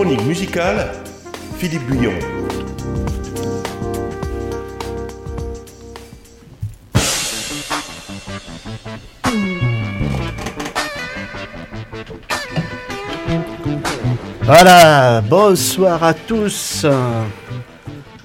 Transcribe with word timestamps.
chronique 0.00 0.24
musicale, 0.24 0.92
Philippe 1.58 1.86
Guyon. 1.90 2.14
Voilà, 14.42 15.20
bonsoir 15.20 16.02
à 16.02 16.14
tous. 16.14 16.86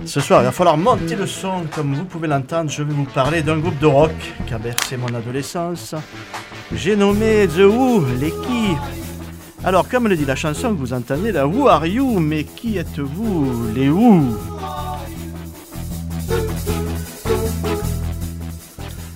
Ce 0.05 0.21
soir, 0.21 0.43
il 0.43 0.45
va 0.45 0.53
falloir 0.53 0.77
monter 0.77 1.17
le 1.17 1.27
son. 1.27 1.65
Comme 1.75 1.93
vous 1.93 2.05
pouvez 2.05 2.29
l'entendre, 2.29 2.69
je 2.69 2.83
vais 2.83 2.93
vous 2.93 3.03
parler 3.03 3.41
d'un 3.41 3.57
groupe 3.57 3.79
de 3.79 3.87
rock 3.87 4.15
qui 4.47 4.53
a 4.53 4.57
bercé 4.57 4.95
mon 4.95 5.13
adolescence. 5.13 5.93
J'ai 6.73 6.95
nommé 6.95 7.49
The 7.49 7.65
Who, 7.65 8.05
les 8.21 8.31
qui? 8.31 8.77
Alors, 9.67 9.89
comme 9.89 10.07
le 10.07 10.15
dit 10.15 10.25
la 10.25 10.35
chanson 10.35 10.75
que 10.75 10.79
vous 10.79 10.93
entendez, 10.93 11.31
la 11.31 11.47
Who 11.47 11.67
are 11.67 11.87
you 11.87 12.19
Mais 12.19 12.43
qui 12.43 12.77
êtes-vous 12.77 13.71
Les 13.73 13.89
Who 13.89 14.37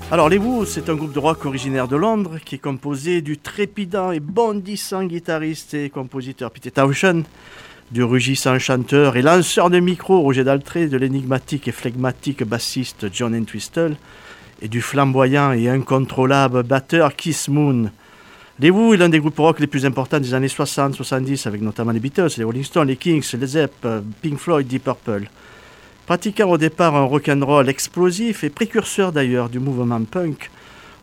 Alors, 0.10 0.28
les 0.28 0.40
Who, 0.40 0.66
c'est 0.66 0.90
un 0.90 0.96
groupe 0.96 1.14
de 1.14 1.20
rock 1.20 1.46
originaire 1.46 1.88
de 1.88 1.96
Londres 1.96 2.40
qui 2.44 2.56
est 2.56 2.58
composé 2.58 3.22
du 3.22 3.38
trépidant 3.38 4.12
et 4.12 4.20
bondissant 4.20 5.04
guitariste 5.04 5.76
et 5.76 5.92
compositeur 5.92 6.50
Peter 6.50 6.72
Townshend, 6.72 7.26
du 7.92 8.04
rugissant 8.04 8.58
chanteur 8.58 9.18
et 9.18 9.22
lanceur 9.22 9.70
de 9.70 9.80
micro 9.80 10.20
Roger 10.20 10.46
Daltrey, 10.46 10.88
de 10.88 10.98
l'énigmatique 10.98 11.68
et 11.68 11.72
flegmatique 11.72 12.44
bassiste 12.44 13.06
John 13.14 13.36
Entwistle 13.36 13.98
et 14.64 14.68
du 14.68 14.82
flamboyant 14.82 15.52
et 15.52 15.70
incontrôlable 15.70 16.64
batteur 16.64 17.16
Kiss 17.16 17.50
Moon. 17.50 17.92
Les 18.62 18.72
Who 18.72 18.94
est 18.94 18.98
l'un 18.98 19.08
des 19.08 19.20
groupes 19.20 19.40
rock 19.40 19.62
les 19.62 19.68
plus 19.68 19.86
importants 19.86 20.20
des 20.20 20.34
années 20.34 20.48
60-70 20.48 21.48
avec 21.48 21.62
notamment 21.62 21.92
les 21.92 22.02
Beatles, 22.02 22.28
les 22.38 22.44
Rolling 22.44 22.66
Stones, 22.66 22.90
les 22.90 22.98
Kings, 22.98 23.24
les 23.40 23.48
Zepp, 23.48 23.88
Pink 24.22 24.38
Floyd, 24.38 24.68
Deep 24.68 24.84
Purple. 24.84 25.30
Pratiquant 26.06 26.50
au 26.50 26.58
départ 26.58 26.94
un 26.94 27.06
rock'n'roll 27.06 27.70
explosif 27.70 28.44
et 28.44 28.50
précurseur 28.50 29.14
d'ailleurs 29.14 29.48
du 29.48 29.60
mouvement 29.60 30.04
punk, 30.04 30.52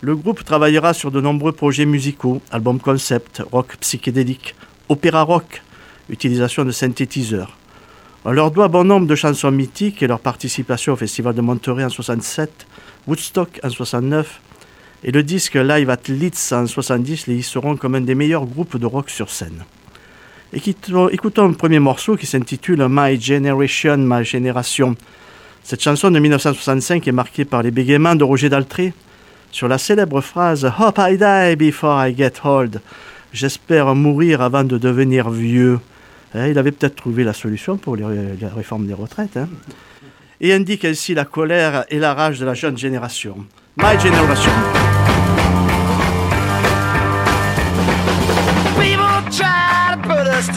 le 0.03 0.15
groupe 0.15 0.45
travaillera 0.45 0.93
sur 0.93 1.11
de 1.11 1.23
nombreux 1.23 1.53
projets 1.53 1.87
musicaux, 1.87 2.43
albums 2.51 2.79
concept, 2.79 3.43
rock 3.51 3.79
psychédélique, 3.81 4.55
opéra 4.91 5.23
rock, 5.23 5.63
utilisation 6.11 6.63
de 6.63 6.73
synthétiseurs. 6.73 7.57
On 8.27 8.33
leur 8.33 8.51
doit 8.51 8.69
bon 8.69 8.85
nombre 8.85 9.07
de 9.07 9.15
chansons 9.15 9.51
mythiques 9.51 10.03
et 10.03 10.07
leur 10.07 10.21
participation 10.21 10.93
au 10.93 10.97
Festival 10.97 11.35
de 11.35 11.41
Monterey 11.41 11.85
en 11.85 11.89
67, 11.89 12.67
Woodstock 13.07 13.61
en 13.63 13.71
69 13.71 14.43
et 15.05 15.13
le 15.13 15.23
disque 15.23 15.55
Live 15.55 15.91
at 15.91 16.09
Leeds 16.09 16.53
en 16.53 16.67
70 16.67 17.27
les 17.27 17.37
hisseront 17.37 17.77
comme 17.77 17.95
un 17.95 18.01
des 18.01 18.15
meilleurs 18.15 18.47
groupes 18.47 18.77
de 18.77 18.87
rock 18.87 19.11
sur 19.11 19.31
scène. 19.31 19.65
Écoutons 20.53 21.49
un 21.49 21.53
premier 21.53 21.79
morceau 21.79 22.17
qui 22.17 22.27
s'intitule 22.27 22.87
My 22.89 23.21
Generation, 23.21 23.99
ma 23.99 24.23
génération. 24.23 24.97
Cette 25.63 25.83
chanson 25.83 26.11
de 26.11 26.19
1965 26.19 27.07
est 27.07 27.13
marquée 27.13 27.45
par 27.45 27.63
les 27.63 27.71
bégaiements 27.71 28.15
de 28.15 28.25
Roger 28.25 28.49
Daltrey 28.49 28.93
sur 29.51 29.69
la 29.69 29.79
célèbre 29.79 30.21
phrase 30.21 30.71
Hope 30.79 30.99
I 30.99 31.19
die 31.19 31.57
before 31.57 32.07
I 32.07 32.15
get 32.17 32.35
old. 32.45 32.81
J'espère 33.33 33.95
mourir 33.95 34.41
avant 34.41 34.65
de 34.65 34.79
devenir 34.79 35.31
vieux. 35.31 35.81
Eh, 36.35 36.51
il 36.51 36.59
avait 36.59 36.73
peut-être 36.73 36.97
trouvé 36.97 37.25
la 37.25 37.33
solution 37.33 37.77
pour 37.77 37.97
la 37.97 38.09
réforme 38.55 38.87
des 38.87 38.95
retraites. 38.95 39.37
Hein. 39.37 39.49
Et 40.41 40.53
indique 40.53 40.85
ainsi 40.85 41.15
la 41.15 41.25
colère 41.25 41.85
et 41.91 41.99
la 41.99 42.15
rage 42.15 42.39
de 42.39 42.47
la 42.47 42.55
jeune 42.55 42.79
génération. 42.79 43.37
My 43.77 43.99
Generation. 44.01 44.76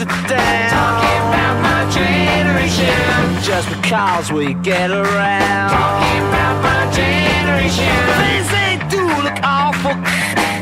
To 0.00 0.06
down. 0.06 0.70
Talking 0.70 1.22
about 1.28 1.56
my 1.60 1.90
generation. 1.92 3.42
Just 3.42 3.68
because 3.68 4.32
we 4.32 4.54
get 4.54 4.90
around. 4.90 5.70
Talking 5.70 6.22
about 6.28 6.56
my 6.62 6.90
generation. 6.90 7.92
Things 8.22 8.48
they 8.48 8.78
do 8.88 9.02
look 9.22 9.38
awful. 9.42 9.92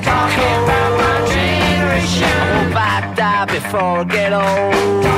Talking 0.02 0.54
about 0.64 0.90
my 1.02 1.16
generation. 1.30 2.24
I 2.24 2.64
hope 2.64 2.76
I 2.76 3.14
die 3.14 3.44
before 3.44 4.00
I 4.00 4.04
get 4.04 4.32
old. 4.32 5.17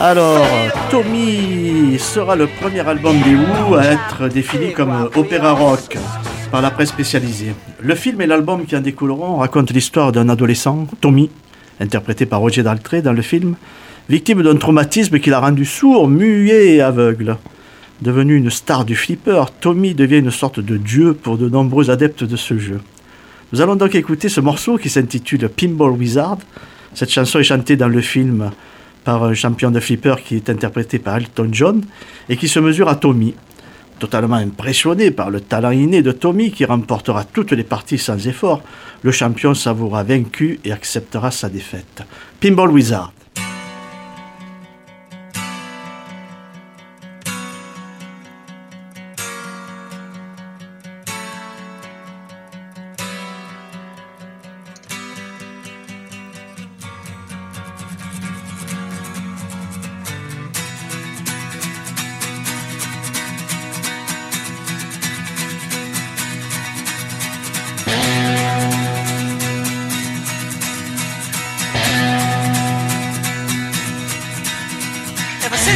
Alors, 0.00 0.44
Tommy 0.90 1.96
sera 2.00 2.34
le 2.34 2.48
premier 2.48 2.80
album 2.80 3.16
des 3.22 3.36
Who 3.36 3.76
à 3.76 3.84
être 3.84 4.28
défini 4.28 4.72
comme 4.72 5.08
opéra 5.14 5.52
rock 5.52 5.96
par 6.50 6.60
la 6.60 6.72
presse 6.72 6.88
spécialisée. 6.88 7.54
Le 7.80 7.94
film 7.94 8.20
et 8.20 8.26
l'album 8.26 8.66
qui 8.66 8.76
en 8.76 8.80
découleront 8.80 9.36
racontent 9.36 9.72
l'histoire 9.72 10.10
d'un 10.10 10.28
adolescent, 10.28 10.88
Tommy, 11.00 11.30
interprété 11.78 12.26
par 12.26 12.40
Roger 12.40 12.64
Daltrey 12.64 13.02
dans 13.02 13.12
le 13.12 13.22
film, 13.22 13.54
victime 14.08 14.42
d'un 14.42 14.56
traumatisme 14.56 15.20
qui 15.20 15.30
l'a 15.30 15.38
rendu 15.38 15.64
sourd, 15.64 16.08
muet 16.08 16.74
et 16.74 16.80
aveugle. 16.80 17.36
Devenu 18.02 18.36
une 18.36 18.50
star 18.50 18.84
du 18.84 18.96
flipper, 18.96 19.44
Tommy 19.60 19.94
devient 19.94 20.18
une 20.18 20.32
sorte 20.32 20.58
de 20.58 20.76
dieu 20.76 21.14
pour 21.14 21.38
de 21.38 21.48
nombreux 21.48 21.90
adeptes 21.90 22.24
de 22.24 22.36
ce 22.36 22.58
jeu. 22.58 22.80
Nous 23.52 23.60
allons 23.60 23.76
donc 23.76 23.94
écouter 23.94 24.28
ce 24.28 24.40
morceau 24.40 24.76
qui 24.76 24.90
s'intitule 24.90 25.48
Pinball 25.48 25.92
Wizard. 25.92 26.38
Cette 26.94 27.10
chanson 27.10 27.38
est 27.38 27.44
chantée 27.44 27.76
dans 27.76 27.88
le 27.88 28.00
film 28.00 28.50
par 29.04 29.22
un 29.24 29.34
champion 29.34 29.70
de 29.70 29.80
flipper 29.80 30.16
qui 30.22 30.36
est 30.36 30.50
interprété 30.50 30.98
par 30.98 31.16
Elton 31.16 31.48
John 31.52 31.84
et 32.28 32.36
qui 32.36 32.48
se 32.48 32.58
mesure 32.58 32.88
à 32.88 32.96
Tommy. 32.96 33.34
Totalement 33.98 34.36
impressionné 34.36 35.10
par 35.10 35.30
le 35.30 35.40
talent 35.40 35.70
inné 35.70 36.02
de 36.02 36.12
Tommy 36.12 36.50
qui 36.50 36.64
remportera 36.64 37.24
toutes 37.24 37.52
les 37.52 37.62
parties 37.64 37.98
sans 37.98 38.26
effort, 38.26 38.62
le 39.02 39.12
champion 39.12 39.54
savoura 39.54 40.02
vaincu 40.02 40.58
et 40.64 40.72
acceptera 40.72 41.30
sa 41.30 41.48
défaite. 41.48 42.02
Pinball 42.40 42.70
Wizard. 42.70 43.12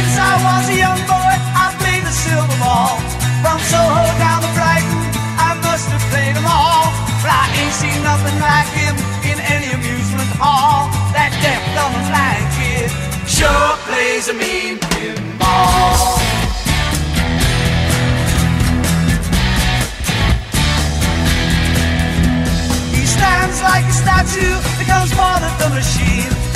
Since 0.09 0.25
I 0.25 0.35
was 0.41 0.65
a 0.69 0.77
young 0.77 1.01
boy, 1.05 1.33
I 1.53 1.65
played 1.77 2.03
the 2.03 2.11
silver 2.11 2.57
ball. 2.57 2.97
From 3.45 3.59
Soho 3.69 4.03
down 4.17 4.41
to 4.41 4.49
Brighton, 4.57 5.01
I 5.37 5.53
must 5.61 5.85
have 5.93 6.01
played 6.09 6.35
them 6.35 6.47
all. 6.49 6.89
But 7.21 7.29
I 7.29 7.45
ain't 7.61 7.75
seen 7.77 7.99
nothing 8.01 8.37
like 8.41 8.69
him 8.73 8.95
in 9.29 9.37
any 9.53 9.69
amusement 9.69 10.29
hall. 10.41 10.89
That 11.13 11.29
deaf, 11.43 11.61
dumb, 11.77 11.93
and 11.93 12.07
blind 12.09 12.45
kid 12.57 12.89
sure 13.29 13.71
plays 13.85 14.25
a 14.29 14.33
mean 14.33 14.79
pinball. 14.89 16.17
He 22.95 23.05
stands 23.05 23.61
like 23.61 23.85
a 23.85 23.93
statue, 23.93 24.57
becomes 24.81 25.13
part 25.13 25.43
of 25.43 25.53
the 25.61 25.69
machine. 25.69 26.48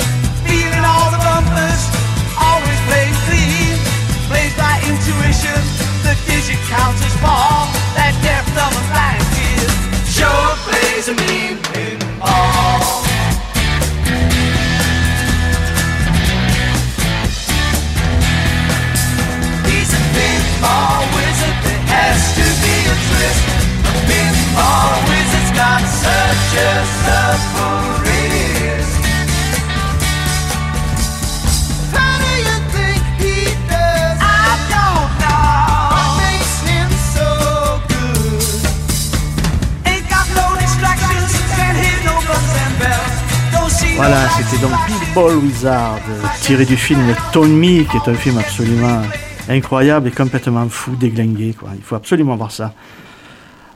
C'était 44.14 44.62
donc 44.62 44.72
Ball 45.12 45.36
Wizard, 45.36 45.98
tiré 46.40 46.64
du 46.64 46.76
film 46.76 47.00
Tone 47.32 47.52
Me, 47.52 47.82
qui 47.82 47.96
est 47.96 48.08
un 48.08 48.14
film 48.14 48.38
absolument 48.38 49.02
incroyable 49.48 50.06
et 50.06 50.10
complètement 50.12 50.68
fou, 50.68 50.94
déglingué. 50.94 51.52
Quoi. 51.58 51.70
Il 51.76 51.82
faut 51.82 51.96
absolument 51.96 52.36
voir 52.36 52.52
ça. 52.52 52.74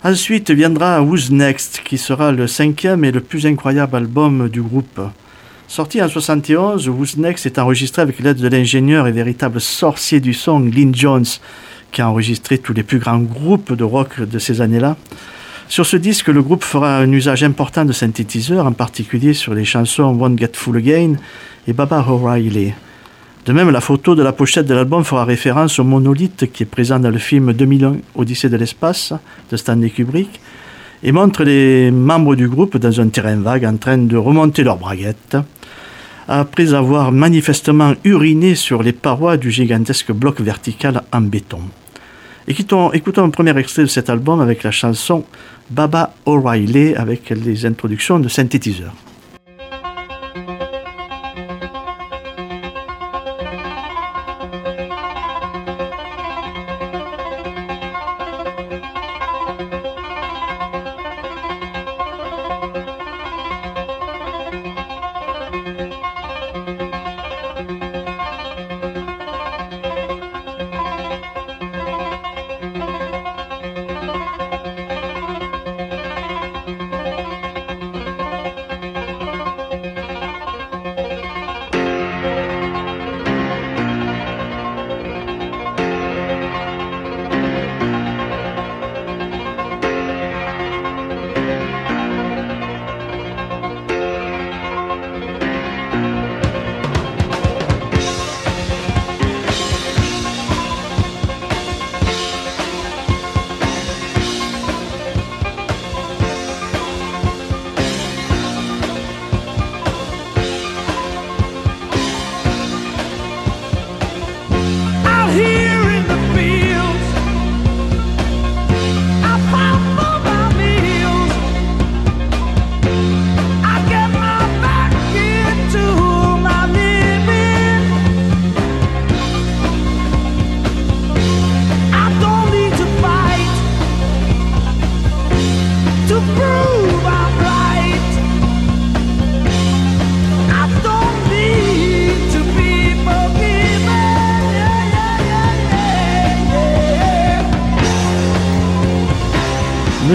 Ensuite 0.05 0.53
viendra 0.53 1.03
Who's 1.03 1.31
Next, 1.31 1.83
qui 1.85 1.99
sera 1.99 2.31
le 2.31 2.47
cinquième 2.47 3.05
et 3.05 3.11
le 3.11 3.21
plus 3.21 3.47
incroyable 3.47 3.97
album 3.97 4.49
du 4.49 4.63
groupe. 4.63 5.01
Sorti 5.67 6.01
en 6.01 6.09
71, 6.09 6.89
Who's 6.89 7.17
Next 7.17 7.45
est 7.45 7.59
enregistré 7.59 8.03
avec 8.03 8.21
l'aide 8.21 8.39
de 8.39 8.49
l'ingénieur 8.49 9.09
et 9.09 9.13
véritable 9.13 9.61
sorcier 9.61 10.21
du 10.21 10.35
son 10.35 10.61
Glyn 10.61 10.93
Jones, 10.95 11.27
qui 11.91 12.01
a 12.01 12.09
enregistré 12.09 12.59
tous 12.59 12.75
les 12.75 12.85
plus 12.85 13.01
grands 13.01 13.19
groupes 13.19 13.73
de 13.73 13.85
rock 13.85 14.21
de 14.21 14.39
ces 14.39 14.61
années-là. 14.61 14.97
Sur 15.69 15.85
ce 15.85 15.99
disque, 15.99 16.29
le 16.29 16.43
groupe 16.43 16.65
fera 16.65 16.97
un 16.97 17.13
usage 17.13 17.45
important 17.45 17.85
de 17.85 17.93
synthétiseurs, 17.93 18.65
en 18.65 18.73
particulier 18.73 19.35
sur 19.35 19.53
les 19.53 19.67
chansons 19.67 20.15
Won't 20.15 20.39
Get 20.39 20.53
Full 20.55 20.79
Again 20.79 21.17
et 21.67 21.75
Baba 21.75 22.07
O'Reilly. 22.09 22.73
De 23.45 23.53
même, 23.53 23.71
la 23.71 23.83
photo 23.83 24.15
de 24.15 24.23
la 24.23 24.33
pochette 24.33 24.67
de 24.67 24.73
l'album 24.73 25.05
fera 25.05 25.27
référence 25.27 25.79
au 25.79 25.85
monolithe 25.85 26.51
qui 26.53 26.63
est 26.63 26.67
présent 26.67 26.99
dans 26.99 27.11
le 27.11 27.19
film 27.19 27.53
2001 27.53 27.97
Odyssée 28.15 28.49
de 28.49 28.57
l'espace 28.57 29.13
de 29.51 29.57
Stanley 29.59 29.91
Kubrick 29.91 30.41
et 31.03 31.13
montre 31.13 31.45
les 31.45 31.91
membres 31.91 32.35
du 32.35 32.49
groupe 32.49 32.79
dans 32.79 33.01
un 33.01 33.09
terrain 33.09 33.37
vague 33.37 33.67
en 33.67 33.77
train 33.77 33.99
de 33.99 34.17
remonter 34.17 34.65
leurs 34.65 34.79
braguettes 34.79 35.37
après 36.29 36.73
avoir 36.73 37.13
manifestement 37.13 37.93
uriné 38.05 38.55
sur 38.55 38.83
les 38.83 38.93
parois 38.93 39.37
du 39.37 39.51
gigantesque 39.51 40.13
bloc 40.13 40.41
vertical 40.41 41.03
en 41.13 41.21
béton. 41.21 41.61
Écoutons, 42.51 42.93
écoutons 42.93 43.25
un 43.25 43.29
premier 43.29 43.55
extrait 43.59 43.83
de 43.83 43.89
cet 43.89 44.09
album 44.09 44.41
avec 44.41 44.63
la 44.63 44.71
chanson 44.71 45.23
Baba 45.69 46.15
O'Reilly 46.25 46.95
avec 46.95 47.29
les 47.29 47.67
introductions 47.67 48.19
de 48.19 48.29
synthétiseurs. 48.31 48.95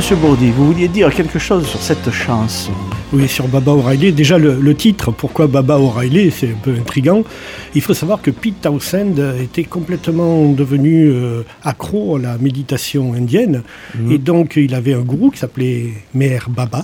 Monsieur 0.04 0.18
Bourdi, 0.18 0.52
vous 0.52 0.66
vouliez 0.66 0.90
dire 0.90 1.16
quelque 1.16 1.40
chose 1.40 1.66
sur 1.66 1.80
cette 1.80 2.12
chanson 2.12 2.74
Oui, 3.14 3.30
sur 3.30 3.48
Baba 3.48 3.72
O'Reilly. 3.72 4.12
Déjà, 4.12 4.38
le, 4.38 4.76
titre, 4.76 5.14
pourquoi 5.14 5.48
Baba 5.48 5.80
O'Reilly, 5.80 6.30
c'est 6.30 6.50
un 6.50 6.60
peu 6.62 6.76
intrigant. 6.78 7.24
Il 7.74 7.82
faut 7.82 7.94
savoir 7.94 8.22
que 8.22 8.30
Pete 8.30 8.60
Townsend 8.60 9.16
était 9.42 9.64
complètement 9.64 10.52
devenu 10.52 11.07
euh, 11.07 11.44
accro 11.64 12.18
à 12.18 12.19
la 12.19 12.38
méditation 12.38 13.14
indienne. 13.14 13.64
Mhm. 13.98 14.12
Et 14.12 14.18
donc, 14.18 14.57
il 14.57 14.76
avait 14.76 14.94
un 14.94 15.04
gourou 15.04 15.31
qui 15.31 15.40
s'appelait 15.40 15.94
Meher 16.14 16.50
Baba. 16.50 16.83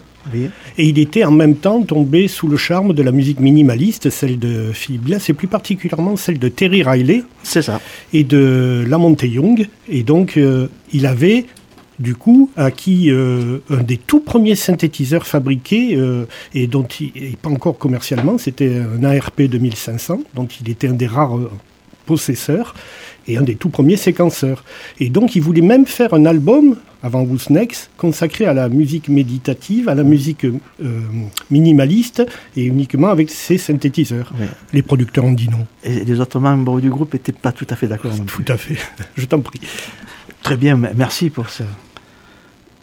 Et 0.78 0.88
il 0.88 1.00
était 1.00 1.26
en 1.26 1.32
même 1.32 1.56
temps 1.56 1.82
tombé 1.82 2.28
sous 2.28 2.48
le 2.48 2.56
charme 2.56 2.94
de 2.94 3.04
la 3.04 3.12
musique 3.12 3.40
minimaliste, 3.40 4.10
celle 4.10 4.40
de 4.40 4.72
Philip 4.74 5.04
Glass, 5.06 5.30
et 5.30 5.34
plus 5.34 5.48
particulièrement 5.48 6.16
celle 6.16 6.40
de 6.40 6.48
Terry 6.48 6.84
Riley. 6.84 7.24
C'est 7.44 7.64
ça. 7.64 7.82
Et 8.14 8.24
de 8.24 8.86
Lamonte 8.88 9.24
Young. 9.24 9.68
Et 9.90 10.04
donc, 10.04 10.38
euh, 10.38 10.68
il 10.94 11.06
avait 11.06 11.46
du 12.00 12.16
coup, 12.16 12.50
acquis 12.56 13.12
euh, 13.12 13.60
un 13.70 13.84
des 13.84 13.98
tout 13.98 14.22
premiers 14.22 14.56
synthétiseurs 14.56 15.28
fabriqués 15.28 15.96
euh, 15.98 16.26
et 16.54 16.68
dont 16.68 16.88
il 17.00 17.12
n'est 17.16 17.36
pas 17.36 17.50
encore 17.50 17.78
commercialement, 17.78 18.38
c'était 18.38 18.78
un 18.78 19.04
ARP 19.04 19.42
2500, 19.42 20.22
dont 20.34 20.48
il 20.62 20.70
était 20.70 20.88
un 20.88 20.94
des 20.94 21.08
rares 21.08 21.38
euh, 21.38 21.52
possesseurs 22.06 22.74
et 23.28 23.38
un 23.38 23.42
des 23.42 23.56
tout 23.56 23.70
premiers 23.70 23.98
séquenceurs. 23.98 24.64
Et 25.00 25.10
donc, 25.10 25.36
il 25.36 25.42
voulait 25.42 25.62
même 25.62 25.86
faire 25.86 26.14
un 26.14 26.26
album 26.26 26.78
avant 27.04 27.22
Who's 27.22 27.50
Next, 27.50 27.92
consacré 27.98 28.46
à 28.46 28.54
la 28.54 28.70
musique 28.70 29.10
méditative, 29.10 29.88
à 29.88 29.96
la 29.96 30.04
musique 30.04 30.46
minimaliste 31.50 32.26
et 32.58 32.64
uniquement 32.64 33.08
avec 33.08 33.30
ses 33.30 33.58
synthétiseurs. 33.58 34.34
Les 34.74 34.82
producteurs 34.82 35.24
ont 35.24 35.32
dit 35.32 35.48
non. 35.48 35.66
Et 35.84 36.04
les 36.04 36.20
autres 36.20 36.40
membres 36.40 36.82
du 36.82 36.90
groupe 36.90 37.14
n'étaient 37.14 37.32
pas 37.32 37.52
tout 37.52 37.68
à 37.70 37.76
fait 37.76 37.88
d'accord. 37.88 38.12
Tout 38.26 38.46
à 38.48 38.58
fait. 38.58 38.78
Je 39.16 39.26
t'en 39.26 39.40
prie. 39.40 39.62
Très 40.42 40.58
bien, 40.58 40.78
merci 40.96 41.30
pour 41.30 41.50
ça 41.50 41.66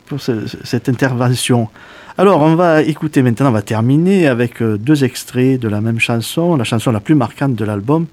pour 0.06 0.20
cette 0.20 0.88
intervention. 0.88 1.68
Alors, 2.18 2.40
on 2.40 2.54
va 2.54 2.82
écouter 2.82 3.22
maintenant, 3.22 3.48
on 3.48 3.52
va 3.52 3.62
terminer 3.62 4.26
avec 4.26 4.62
euh, 4.62 4.78
deux 4.78 5.04
extraits 5.04 5.60
de 5.60 5.68
la 5.68 5.82
même 5.82 5.98
chanson, 5.98 6.56
la 6.56 6.64
chanson 6.64 6.90
la 6.90 7.00
plus 7.00 7.14
marquante 7.14 7.54
de 7.54 7.64
l'album, 7.64 8.06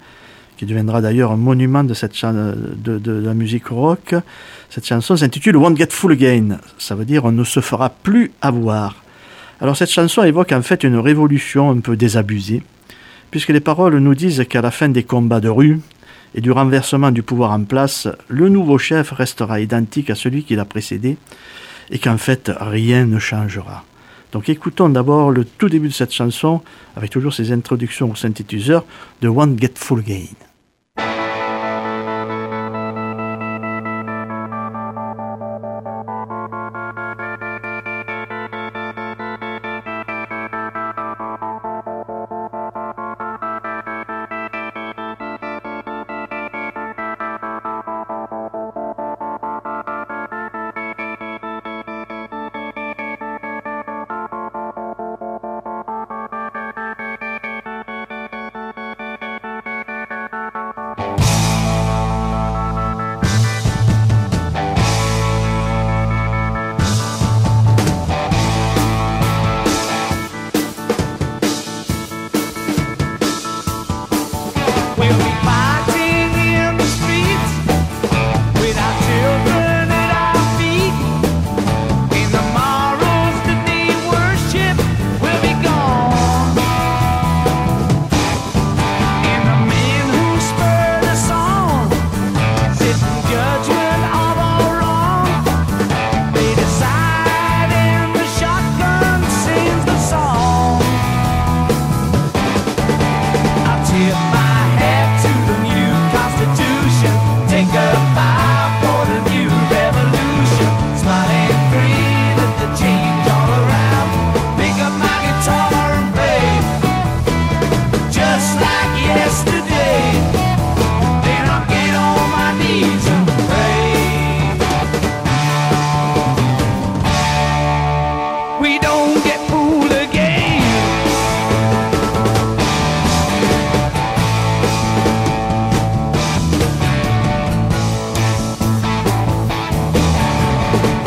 qui 0.58 0.66
deviendra 0.66 1.00
d'ailleurs 1.00 1.32
un 1.32 1.36
monument 1.36 1.84
de, 1.84 1.94
cette 1.94 2.14
de, 2.22 2.98
de, 2.98 3.12
la 3.12 3.32
musique 3.32 3.68
rock. 3.68 4.14
Cette 4.68 4.86
chanson 4.86 5.16
s'intitule 5.16 5.56
Won't 5.56 5.76
Get 5.76 5.88
Full 5.90 6.12
Again, 6.12 6.58
ça 6.78 6.94
veut 6.94 7.06
dire 7.06 7.24
On 7.24 7.32
ne 7.32 7.44
se 7.44 7.60
fera 7.60 7.88
plus 7.88 8.30
avoir. 8.42 8.96
Alors, 9.60 9.76
cette 9.76 9.90
chanson 9.90 10.22
évoque 10.22 10.52
en 10.52 10.62
fait 10.62 10.84
une 10.84 10.98
révolution 10.98 11.70
un 11.70 11.78
peu 11.78 11.96
désabusée, 11.96 12.62
puisque 13.30 13.50
les 13.50 13.60
paroles 13.60 13.96
nous 13.96 14.14
disent 14.14 14.44
qu'à 14.48 14.60
la 14.60 14.70
fin 14.70 14.90
des 14.90 15.04
combats 15.04 15.40
de 15.40 15.48
rue, 15.48 15.80
et 16.34 16.40
du 16.40 16.50
renversement 16.50 17.10
du 17.10 17.22
pouvoir 17.22 17.52
en 17.52 17.62
place, 17.62 18.08
le 18.28 18.48
nouveau 18.48 18.76
chef 18.76 19.12
restera 19.12 19.60
identique 19.60 20.10
à 20.10 20.14
celui 20.14 20.42
qui 20.42 20.56
l'a 20.56 20.64
précédé, 20.64 21.16
et 21.90 21.98
qu'en 21.98 22.18
fait 22.18 22.50
rien 22.54 23.06
ne 23.06 23.18
changera. 23.18 23.84
Donc 24.32 24.48
écoutons 24.48 24.88
d'abord 24.88 25.30
le 25.30 25.44
tout 25.44 25.68
début 25.68 25.88
de 25.88 25.92
cette 25.92 26.12
chanson, 26.12 26.60
avec 26.96 27.10
toujours 27.10 27.32
ces 27.32 27.52
introductions 27.52 28.10
au 28.10 28.14
synthétiseur 28.16 28.84
de 29.22 29.28
One 29.28 29.58
Get 29.58 29.74
Full 29.76 30.02
Gain. 30.02 30.34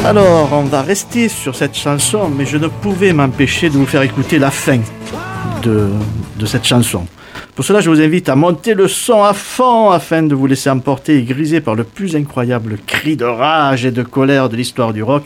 Alors, 0.08 0.54
on 0.54 0.64
va 0.64 0.84
rester 0.84 1.28
sur 1.28 1.54
cette 1.54 1.76
chanson, 1.76 2.30
mais 2.30 2.46
je 2.46 2.56
ne 2.56 2.70
pouvais 2.70 3.12
m'empêcher 3.12 3.70
de 3.70 3.74
vous 3.74 3.86
faire 3.86 4.04
écouter 4.04 4.40
la 4.40 4.52
fin 4.52 4.80
de, 5.62 5.90
cette 6.46 6.64
chanson. 6.64 7.06
Pour 7.56 7.66
cela, 7.66 7.82
je 7.82 7.90
vous 7.90 8.00
invite 8.00 8.30
à 8.30 8.38
monter 8.38 8.74
le 8.74 8.88
son 8.88 9.22
à 9.22 9.34
fond 9.34 9.90
afin 9.90 10.24
de 10.24 10.34
vous 10.34 10.48
laisser 10.48 10.70
emporter 10.70 11.18
et 11.18 11.24
griser 11.24 11.60
par 11.60 11.76
le 11.76 11.84
plus 11.84 12.16
incroyable 12.16 12.78
cri 12.88 13.18
de 13.18 13.26
rage 13.26 13.84
et 13.84 13.92
de 13.92 14.02
colère 14.02 14.48
de 14.48 14.56
l'histoire 14.56 14.94
du 14.94 15.04
rock 15.04 15.26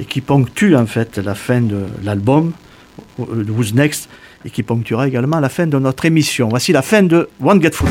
et 0.00 0.06
qui 0.06 0.22
ponctue 0.22 0.74
en 0.74 0.86
fait 0.86 1.18
la 1.18 1.34
fin 1.34 1.60
de 1.60 1.84
l'album 2.02 2.52
euh, 3.20 3.44
Who's 3.46 3.74
Next 3.74 4.08
et 4.46 4.48
qui 4.48 4.62
ponctuera 4.62 5.06
également 5.06 5.38
la 5.38 5.50
fin 5.50 5.66
de 5.66 5.78
notre 5.78 6.06
émission. 6.06 6.48
Voici 6.48 6.72
la 6.72 6.80
fin 6.80 7.02
de 7.02 7.28
One 7.42 7.60
Get 7.60 7.72
Full. 7.72 7.90